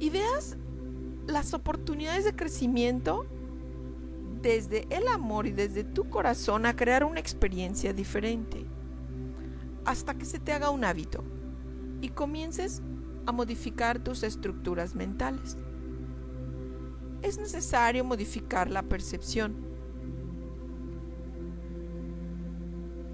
Y 0.00 0.10
veas 0.10 0.56
las 1.26 1.54
oportunidades 1.54 2.24
de 2.24 2.34
crecimiento 2.34 3.26
desde 4.42 4.86
el 4.90 5.08
amor 5.08 5.46
y 5.46 5.52
desde 5.52 5.82
tu 5.82 6.08
corazón 6.08 6.66
a 6.66 6.76
crear 6.76 7.04
una 7.04 7.20
experiencia 7.20 7.92
diferente, 7.92 8.64
hasta 9.84 10.14
que 10.14 10.24
se 10.24 10.38
te 10.38 10.52
haga 10.52 10.70
un 10.70 10.84
hábito 10.84 11.24
y 12.00 12.10
comiences 12.10 12.82
a 13.24 13.32
modificar 13.32 13.98
tus 13.98 14.22
estructuras 14.22 14.94
mentales. 14.94 15.56
Es 17.26 17.38
necesario 17.38 18.04
modificar 18.04 18.70
la 18.70 18.84
percepción. 18.84 19.56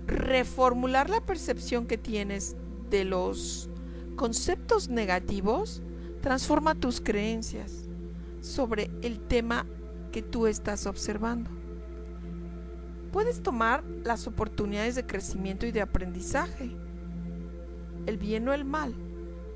Reformular 0.06 1.08
la 1.08 1.22
percepción 1.22 1.86
que 1.86 1.96
tienes 1.96 2.54
de 2.90 3.06
los 3.06 3.70
conceptos 4.14 4.90
negativos 4.90 5.82
transforma 6.20 6.74
tus 6.74 7.00
creencias 7.00 7.88
sobre 8.42 8.90
el 9.00 9.18
tema 9.18 9.64
que 10.12 10.20
tú 10.20 10.46
estás 10.46 10.84
observando. 10.84 11.50
Puedes 13.12 13.42
tomar 13.42 13.82
las 14.04 14.26
oportunidades 14.26 14.94
de 14.94 15.06
crecimiento 15.06 15.64
y 15.64 15.72
de 15.72 15.80
aprendizaje. 15.80 16.76
El 18.04 18.18
bien 18.18 18.46
o 18.46 18.52
el 18.52 18.66
mal 18.66 18.94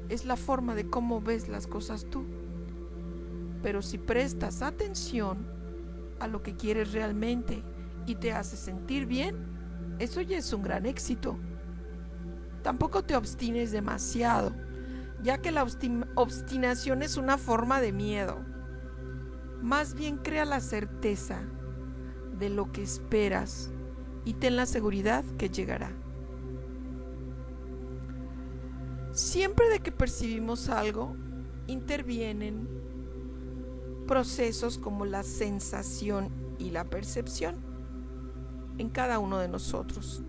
es 0.09 0.25
la 0.25 0.37
forma 0.37 0.75
de 0.75 0.89
cómo 0.89 1.21
ves 1.21 1.47
las 1.47 1.67
cosas 1.67 2.07
tú. 2.09 2.25
Pero 3.63 3.83
si 3.83 3.99
prestas 3.99 4.63
atención 4.63 5.47
a 6.21 6.29
lo 6.29 6.43
que 6.43 6.57
quieres 6.57 6.93
realmente 6.93 7.63
y 8.07 8.15
te 8.15 8.33
hace 8.33 8.57
sentir 8.57 9.07
bien, 9.07 9.37
eso 9.99 10.21
ya 10.21 10.39
es 10.39 10.53
un 10.53 10.63
gran 10.63 10.87
éxito. 10.87 11.39
Tampoco 12.63 13.03
te 13.05 13.17
obstines 13.17 13.73
demasiado, 13.73 14.53
ya 15.23 15.39
que 15.39 15.53
la 15.53 15.67
obstinación 16.15 17.03
es 17.03 17.17
una 17.17 17.39
forma 17.39 17.81
de 17.81 17.93
miedo. 17.93 18.39
Más 19.63 19.95
bien 19.95 20.19
crea 20.19 20.45
la 20.45 20.61
certeza 20.61 21.43
de 22.39 22.51
lo 22.51 22.73
que 22.73 22.83
esperas 22.83 23.73
y 24.25 24.35
ten 24.35 24.57
la 24.57 24.67
seguridad 24.67 25.25
que 25.39 25.49
llegará. 25.49 25.91
Siempre 29.13 29.71
de 29.71 29.81
que 29.81 29.93
percibimos 29.93 30.69
algo, 30.69 31.17
intervienen 31.67 32.69
procesos 34.07 34.79
como 34.79 35.05
la 35.05 35.23
sensación 35.23 36.31
y 36.59 36.71
la 36.71 36.85
percepción 36.85 37.57
en 38.79 38.89
cada 38.89 39.19
uno 39.19 39.39
de 39.39 39.49
nosotros. 39.49 40.23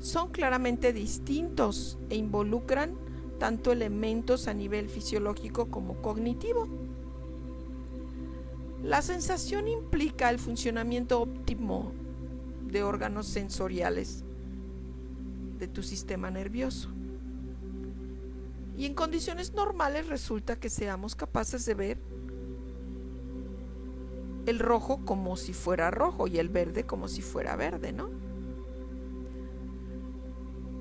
Son 0.00 0.30
claramente 0.30 0.92
distintos 0.92 1.98
e 2.08 2.16
involucran 2.16 2.94
tanto 3.38 3.72
elementos 3.72 4.48
a 4.48 4.54
nivel 4.54 4.88
fisiológico 4.88 5.68
como 5.68 6.00
cognitivo. 6.02 6.68
La 8.82 9.02
sensación 9.02 9.66
implica 9.68 10.30
el 10.30 10.38
funcionamiento 10.38 11.20
óptimo 11.20 11.92
de 12.66 12.82
órganos 12.82 13.26
sensoriales 13.26 14.24
de 15.58 15.66
tu 15.66 15.82
sistema 15.82 16.30
nervioso. 16.30 16.90
Y 18.76 18.86
en 18.86 18.94
condiciones 18.94 19.54
normales 19.54 20.06
resulta 20.06 20.60
que 20.60 20.70
seamos 20.70 21.16
capaces 21.16 21.66
de 21.66 21.74
ver 21.74 21.98
el 24.48 24.58
rojo 24.58 25.04
como 25.04 25.36
si 25.36 25.52
fuera 25.52 25.90
rojo 25.90 26.26
y 26.26 26.38
el 26.38 26.48
verde 26.48 26.84
como 26.84 27.08
si 27.08 27.22
fuera 27.22 27.56
verde, 27.56 27.92
¿no? 27.92 28.10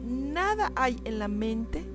Nada 0.04 0.72
hay 0.76 1.00
en 1.04 1.20
la 1.20 1.28
mente, 1.28 1.86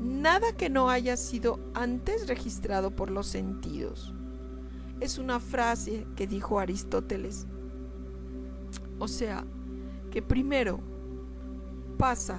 nada 0.00 0.52
que 0.56 0.68
no 0.68 0.90
haya 0.90 1.16
sido 1.16 1.60
antes 1.74 2.26
registrado 2.26 2.90
por 2.90 3.10
los 3.10 3.26
sentidos 3.26 4.14
es 5.00 5.18
una 5.18 5.38
frase 5.40 6.06
que 6.16 6.26
dijo 6.26 6.58
Aristóteles. 6.58 7.46
O 8.98 9.08
sea, 9.08 9.44
que 10.10 10.22
primero 10.22 10.80
pasa 11.98 12.38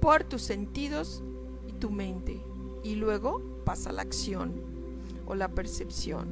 por 0.00 0.24
tus 0.24 0.42
sentidos 0.42 1.22
y 1.68 1.72
tu 1.72 1.90
mente 1.90 2.42
y 2.82 2.96
luego 2.96 3.62
pasa 3.64 3.92
la 3.92 4.02
acción 4.02 4.69
o 5.30 5.34
la 5.34 5.48
percepción. 5.48 6.28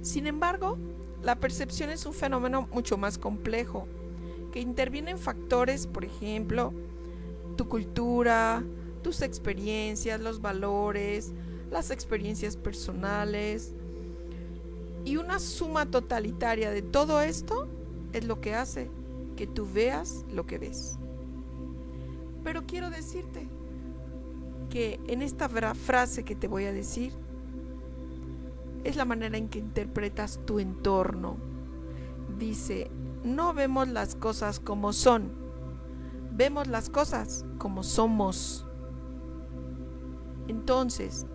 Sin 0.00 0.26
embargo, 0.26 0.78
la 1.22 1.36
percepción 1.36 1.90
es 1.90 2.06
un 2.06 2.14
fenómeno 2.14 2.68
mucho 2.72 2.96
más 2.96 3.18
complejo 3.18 3.86
que 4.50 4.60
intervienen 4.60 5.18
factores, 5.18 5.86
por 5.86 6.04
ejemplo, 6.04 6.72
tu 7.56 7.68
cultura, 7.68 8.64
tus 9.02 9.22
experiencias, 9.22 10.20
los 10.20 10.40
valores, 10.40 11.32
las 11.70 11.90
experiencias 11.90 12.56
personales 12.56 13.74
y 15.04 15.16
una 15.16 15.38
suma 15.38 15.86
totalitaria 15.86 16.70
de 16.70 16.82
todo 16.82 17.20
esto 17.20 17.68
es 18.12 18.24
lo 18.24 18.40
que 18.40 18.54
hace 18.54 18.90
que 19.36 19.46
tú 19.46 19.66
veas 19.72 20.24
lo 20.30 20.46
que 20.46 20.58
ves. 20.58 20.98
Pero 22.44 22.64
quiero 22.66 22.90
decirte 22.90 23.48
que 24.70 24.98
en 25.06 25.22
esta 25.22 25.48
frase 25.48 26.24
que 26.24 26.34
te 26.34 26.48
voy 26.48 26.64
a 26.64 26.72
decir 26.72 27.12
es 28.84 28.96
la 28.96 29.04
manera 29.04 29.36
en 29.36 29.48
que 29.48 29.58
interpretas 29.58 30.40
tu 30.44 30.58
entorno. 30.58 31.36
Dice, 32.38 32.90
no 33.24 33.54
vemos 33.54 33.88
las 33.88 34.14
cosas 34.14 34.60
como 34.60 34.92
son, 34.92 35.32
vemos 36.32 36.66
las 36.66 36.90
cosas 36.90 37.44
como 37.58 37.82
somos. 37.82 38.66
Entonces, 40.48 41.26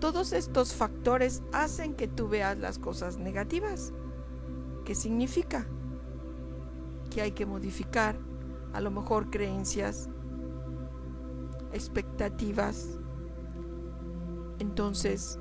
todos 0.00 0.32
estos 0.32 0.74
factores 0.74 1.42
hacen 1.52 1.94
que 1.94 2.08
tú 2.08 2.28
veas 2.28 2.58
las 2.58 2.78
cosas 2.78 3.18
negativas. 3.18 3.92
¿Qué 4.84 4.94
significa? 4.94 5.66
Que 7.10 7.22
hay 7.22 7.32
que 7.32 7.46
modificar 7.46 8.16
a 8.72 8.80
lo 8.80 8.90
mejor 8.90 9.30
creencias, 9.30 10.08
expectativas. 11.72 12.98
Entonces, 14.58 15.39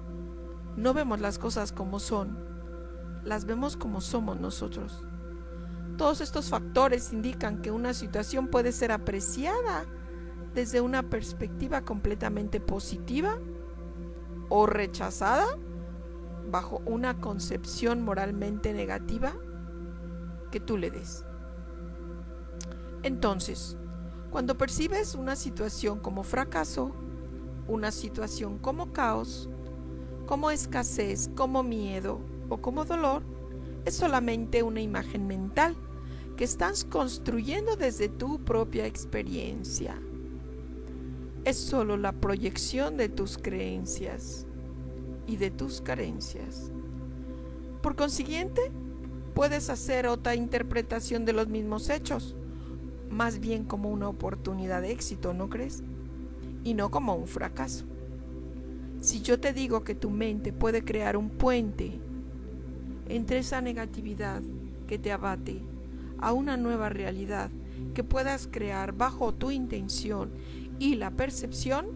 no 0.79 0.93
vemos 0.93 1.19
las 1.19 1.37
cosas 1.37 1.73
como 1.73 1.99
son, 1.99 2.37
las 3.25 3.43
vemos 3.43 3.75
como 3.75 3.99
somos 3.99 4.39
nosotros. 4.39 5.03
Todos 5.97 6.21
estos 6.21 6.49
factores 6.49 7.11
indican 7.11 7.61
que 7.61 7.69
una 7.69 7.93
situación 7.93 8.47
puede 8.47 8.71
ser 8.71 8.93
apreciada 8.93 9.85
desde 10.53 10.79
una 10.79 11.03
perspectiva 11.03 11.81
completamente 11.81 12.61
positiva 12.61 13.37
o 14.47 14.67
rechazada 14.67 15.45
bajo 16.49 16.81
una 16.85 17.19
concepción 17.19 18.01
moralmente 18.01 18.73
negativa 18.73 19.33
que 20.51 20.61
tú 20.61 20.77
le 20.77 20.91
des. 20.91 21.25
Entonces, 23.03 23.77
cuando 24.31 24.57
percibes 24.57 25.13
una 25.13 25.35
situación 25.35 25.99
como 25.99 26.23
fracaso, 26.23 26.95
una 27.67 27.91
situación 27.91 28.59
como 28.59 28.93
caos, 28.93 29.49
como 30.29 30.51
escasez, 30.51 31.27
como 31.35 31.63
miedo 31.63 32.19
o 32.49 32.57
como 32.57 32.85
dolor, 32.85 33.23
es 33.85 33.95
solamente 33.95 34.61
una 34.61 34.79
imagen 34.79 35.25
mental 35.25 35.75
que 36.37 36.43
estás 36.43 36.83
construyendo 36.83 37.75
desde 37.75 38.09
tu 38.09 38.37
propia 38.45 38.85
experiencia 38.85 39.99
es 41.45 41.57
solo 41.57 41.97
la 41.97 42.11
proyección 42.11 42.95
de 42.95 43.09
tus 43.09 43.39
creencias 43.39 44.45
y 45.25 45.37
de 45.37 45.49
tus 45.49 45.81
carencias. 45.81 46.71
Por 47.81 47.95
consiguiente, 47.95 48.71
puedes 49.33 49.71
hacer 49.71 50.05
otra 50.05 50.35
interpretación 50.35 51.25
de 51.25 51.33
los 51.33 51.47
mismos 51.47 51.89
hechos, 51.89 52.35
más 53.09 53.39
bien 53.39 53.63
como 53.63 53.89
una 53.89 54.07
oportunidad 54.07 54.83
de 54.83 54.91
éxito, 54.91 55.33
¿no 55.33 55.49
crees? 55.49 55.81
Y 56.63 56.75
no 56.75 56.91
como 56.91 57.15
un 57.15 57.27
fracaso. 57.27 57.85
Si 58.99 59.21
yo 59.21 59.39
te 59.39 59.53
digo 59.53 59.83
que 59.83 59.95
tu 59.95 60.09
mente 60.09 60.51
puede 60.51 60.83
crear 60.83 61.15
un 61.15 61.29
puente 61.29 61.99
entre 63.07 63.39
esa 63.39 63.61
negatividad 63.61 64.41
que 64.87 64.99
te 64.99 65.11
abate 65.11 65.61
a 66.17 66.33
una 66.33 66.57
nueva 66.57 66.89
realidad 66.89 67.49
que 67.93 68.03
puedas 68.03 68.47
crear 68.51 68.91
bajo 68.91 69.33
tu 69.33 69.51
intención 69.51 70.31
y 70.79 70.95
la 70.95 71.11
percepción, 71.11 71.87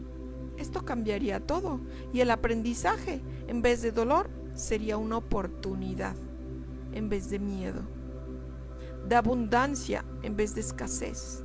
esto 0.58 0.86
cambiaría 0.86 1.46
todo 1.46 1.82
y 2.13 2.22
el 2.22 2.32
aprendizaje, 2.32 3.22
en 3.48 3.62
vez 3.62 3.82
de 3.82 3.92
dolor, 3.92 4.30
sería 4.54 4.98
una 4.98 5.18
oportunidad 5.18 6.16
en 6.94 7.10
vez 7.10 7.30
de 7.30 7.39
miedo, 7.39 7.82
de 9.10 9.16
abundancia 9.16 10.06
en 10.22 10.38
vez 10.38 10.56
de 10.56 10.62
escasez. 10.62 11.44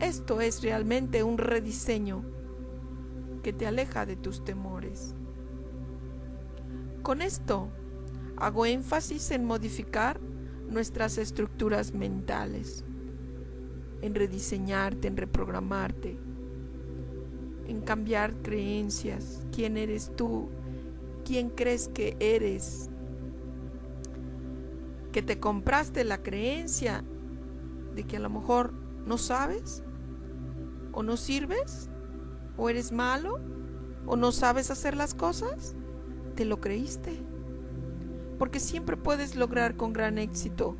Esto 0.00 0.40
es 0.40 0.62
realmente 0.62 1.22
un 1.22 1.36
rediseño 1.36 2.33
que 3.44 3.52
te 3.52 3.66
aleja 3.66 4.06
de 4.06 4.16
tus 4.16 4.42
temores. 4.42 5.14
Con 7.02 7.20
esto 7.20 7.68
hago 8.38 8.64
énfasis 8.64 9.30
en 9.30 9.44
modificar 9.44 10.18
nuestras 10.68 11.18
estructuras 11.18 11.92
mentales, 11.92 12.84
en 14.00 14.14
rediseñarte, 14.14 15.08
en 15.08 15.18
reprogramarte, 15.18 16.16
en 17.68 17.82
cambiar 17.82 18.34
creencias, 18.36 19.46
quién 19.52 19.76
eres 19.76 20.10
tú, 20.16 20.48
quién 21.22 21.50
crees 21.50 21.88
que 21.88 22.16
eres, 22.20 22.88
que 25.12 25.20
te 25.20 25.38
compraste 25.38 26.02
la 26.04 26.22
creencia 26.22 27.04
de 27.94 28.04
que 28.04 28.16
a 28.16 28.20
lo 28.20 28.30
mejor 28.30 28.72
no 29.06 29.18
sabes 29.18 29.82
o 30.92 31.02
no 31.02 31.18
sirves 31.18 31.90
o 32.56 32.68
eres 32.68 32.92
malo 32.92 33.40
o 34.06 34.16
no 34.16 34.32
sabes 34.32 34.70
hacer 34.70 34.96
las 34.96 35.14
cosas, 35.14 35.74
te 36.34 36.44
lo 36.44 36.60
creíste. 36.60 37.12
Porque 38.38 38.60
siempre 38.60 38.96
puedes 38.96 39.36
lograr 39.36 39.76
con 39.76 39.92
gran 39.92 40.18
éxito 40.18 40.76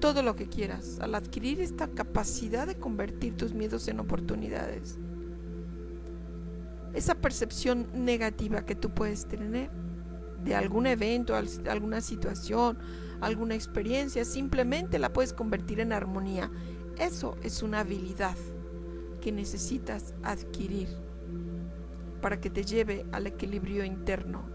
todo 0.00 0.22
lo 0.22 0.36
que 0.36 0.48
quieras 0.48 0.98
al 1.00 1.14
adquirir 1.14 1.60
esta 1.60 1.88
capacidad 1.88 2.66
de 2.66 2.76
convertir 2.76 3.36
tus 3.36 3.54
miedos 3.54 3.88
en 3.88 4.00
oportunidades. 4.00 4.98
Esa 6.92 7.14
percepción 7.14 7.88
negativa 7.94 8.64
que 8.64 8.74
tú 8.74 8.90
puedes 8.90 9.26
tener 9.26 9.70
de 10.44 10.54
algún 10.54 10.86
evento, 10.86 11.34
alguna 11.34 12.00
situación, 12.00 12.78
alguna 13.20 13.54
experiencia, 13.54 14.24
simplemente 14.24 14.98
la 14.98 15.12
puedes 15.12 15.32
convertir 15.32 15.80
en 15.80 15.92
armonía. 15.92 16.50
Eso 16.98 17.36
es 17.42 17.62
una 17.62 17.80
habilidad 17.80 18.36
que 19.26 19.32
necesitas 19.32 20.14
adquirir 20.22 20.86
para 22.22 22.40
que 22.40 22.48
te 22.48 22.64
lleve 22.64 23.04
al 23.10 23.26
equilibrio 23.26 23.82
interno. 23.82 24.48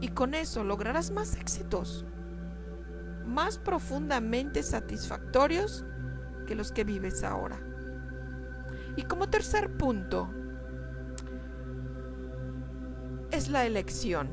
Y 0.00 0.08
con 0.08 0.32
eso 0.32 0.64
lograrás 0.64 1.10
más 1.10 1.36
éxitos, 1.36 2.06
más 3.26 3.58
profundamente 3.58 4.62
satisfactorios 4.62 5.84
que 6.46 6.54
los 6.54 6.72
que 6.72 6.84
vives 6.84 7.22
ahora. 7.22 7.60
Y 8.96 9.02
como 9.02 9.28
tercer 9.28 9.76
punto, 9.76 10.30
es 13.30 13.50
la 13.50 13.66
elección. 13.66 14.30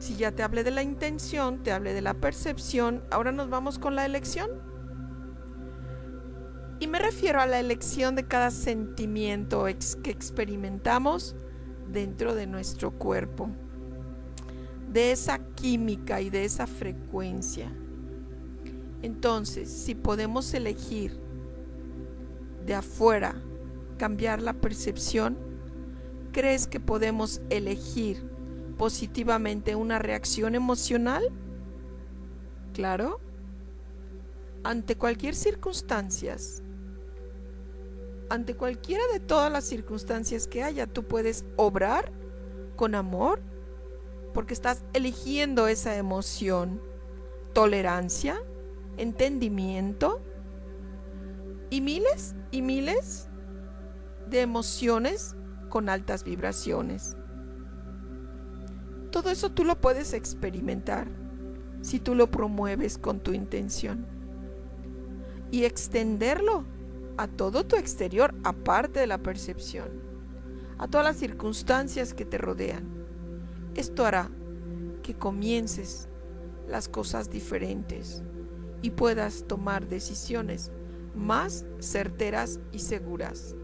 Si 0.00 0.16
ya 0.16 0.32
te 0.32 0.42
hablé 0.42 0.64
de 0.64 0.72
la 0.72 0.82
intención, 0.82 1.62
te 1.62 1.70
hablé 1.70 1.94
de 1.94 2.02
la 2.02 2.14
percepción, 2.14 3.04
ahora 3.12 3.30
nos 3.30 3.48
vamos 3.48 3.78
con 3.78 3.94
la 3.94 4.04
elección. 4.04 4.50
Y 6.80 6.86
me 6.86 6.98
refiero 6.98 7.40
a 7.40 7.46
la 7.46 7.58
elección 7.58 8.14
de 8.14 8.24
cada 8.24 8.50
sentimiento 8.50 9.64
que 10.02 10.10
experimentamos 10.10 11.34
dentro 11.90 12.34
de 12.34 12.46
nuestro 12.46 12.92
cuerpo, 12.92 13.50
de 14.90 15.10
esa 15.10 15.38
química 15.54 16.20
y 16.20 16.30
de 16.30 16.44
esa 16.44 16.66
frecuencia. 16.66 17.72
Entonces, 19.02 19.70
si 19.70 19.94
podemos 19.94 20.54
elegir 20.54 21.18
de 22.64 22.74
afuera 22.74 23.34
cambiar 23.96 24.40
la 24.40 24.52
percepción, 24.52 25.36
¿crees 26.32 26.66
que 26.66 26.78
podemos 26.78 27.40
elegir 27.50 28.22
positivamente 28.76 29.74
una 29.74 29.98
reacción 29.98 30.54
emocional? 30.54 31.24
Claro. 32.72 33.20
Ante 34.62 34.96
cualquier 34.96 35.34
circunstancia, 35.34 36.36
ante 38.30 38.54
cualquiera 38.54 39.02
de 39.12 39.20
todas 39.20 39.50
las 39.50 39.64
circunstancias 39.64 40.46
que 40.46 40.62
haya, 40.62 40.86
tú 40.86 41.04
puedes 41.04 41.44
obrar 41.56 42.12
con 42.76 42.94
amor 42.94 43.40
porque 44.34 44.54
estás 44.54 44.84
eligiendo 44.92 45.66
esa 45.66 45.96
emoción, 45.96 46.80
tolerancia, 47.54 48.40
entendimiento 48.96 50.20
y 51.70 51.80
miles 51.80 52.34
y 52.50 52.62
miles 52.62 53.28
de 54.28 54.42
emociones 54.42 55.34
con 55.68 55.88
altas 55.88 56.24
vibraciones. 56.24 57.16
Todo 59.10 59.30
eso 59.30 59.50
tú 59.50 59.64
lo 59.64 59.80
puedes 59.80 60.12
experimentar 60.12 61.08
si 61.80 61.98
tú 61.98 62.14
lo 62.14 62.30
promueves 62.30 62.98
con 62.98 63.20
tu 63.20 63.32
intención 63.32 64.06
y 65.50 65.64
extenderlo 65.64 66.64
a 67.18 67.26
todo 67.26 67.66
tu 67.66 67.76
exterior 67.76 68.32
aparte 68.44 69.00
de 69.00 69.08
la 69.08 69.18
percepción, 69.18 69.88
a 70.78 70.86
todas 70.86 71.04
las 71.04 71.16
circunstancias 71.16 72.14
que 72.14 72.24
te 72.24 72.38
rodean. 72.38 72.84
Esto 73.74 74.06
hará 74.06 74.30
que 75.02 75.14
comiences 75.14 76.08
las 76.68 76.88
cosas 76.88 77.28
diferentes 77.28 78.22
y 78.82 78.90
puedas 78.90 79.44
tomar 79.48 79.88
decisiones 79.88 80.70
más 81.14 81.66
certeras 81.80 82.60
y 82.70 82.78
seguras. 82.78 83.56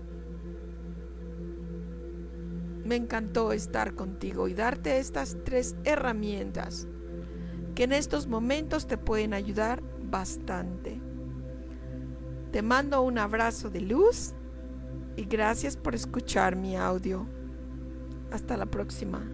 Me 2.84 2.96
encantó 2.96 3.52
estar 3.52 3.94
contigo 3.94 4.48
y 4.48 4.54
darte 4.54 4.98
estas 4.98 5.36
tres 5.44 5.76
herramientas 5.84 6.88
que 7.76 7.84
en 7.84 7.92
estos 7.92 8.26
momentos 8.26 8.88
te 8.88 8.98
pueden 8.98 9.32
ayudar 9.32 9.80
bastante. 10.10 11.03
Te 12.54 12.62
mando 12.62 13.02
un 13.02 13.18
abrazo 13.18 13.68
de 13.68 13.80
luz 13.80 14.32
y 15.16 15.24
gracias 15.24 15.76
por 15.76 15.96
escuchar 15.96 16.54
mi 16.54 16.76
audio. 16.76 17.26
Hasta 18.30 18.56
la 18.56 18.66
próxima. 18.66 19.28